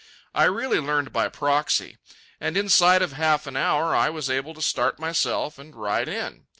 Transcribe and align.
I 0.33 0.45
really 0.45 0.79
learned 0.79 1.13
by 1.13 1.29
proxy. 1.29 1.99
And 2.39 2.57
inside 2.57 3.03
of 3.03 3.13
half 3.13 3.45
an 3.45 3.55
hour 3.55 3.95
I 3.95 4.09
was 4.09 4.31
able 4.31 4.55
to 4.55 4.59
start 4.63 4.97
myself 4.97 5.59
and 5.59 5.75
ride 5.75 6.07
in. 6.09 6.47